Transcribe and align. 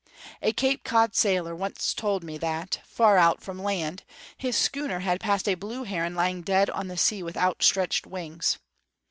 A 0.41 0.51
Cape 0.51 0.83
Cod 0.83 1.13
sailor 1.15 1.55
once 1.55 1.93
told 1.93 2.23
me 2.23 2.35
that, 2.39 2.79
far 2.87 3.17
out 3.19 3.39
from 3.43 3.61
land, 3.61 4.01
his 4.35 4.57
schooner 4.57 5.01
had 5.01 5.19
passed 5.19 5.47
a 5.47 5.53
blue 5.53 5.83
heron 5.83 6.15
lying 6.15 6.41
dead 6.41 6.71
on 6.71 6.87
the 6.87 6.97
sea 6.97 7.21
with 7.21 7.37
outstretched 7.37 8.07
wings. 8.07 8.57